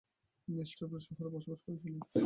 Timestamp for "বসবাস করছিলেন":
1.35-2.01